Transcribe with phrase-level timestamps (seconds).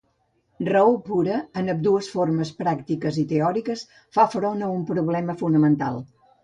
[0.69, 3.85] Raó pura, en ambdues formes pràctiques i teòriques,
[4.19, 6.07] fa front a un problema fonamental.